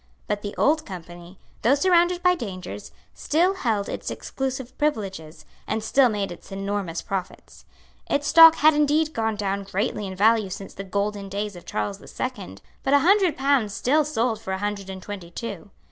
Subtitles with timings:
[0.25, 6.09] But the Old Company, though surrounded by dangers, still held its exclusive privileges, and still
[6.09, 7.65] made its enormous profits.
[8.09, 11.99] Its stock had indeed gone down greatly in value since the golden days of Charles
[11.99, 15.69] the Second; but a hundred pounds still sold for a hundred and twenty two.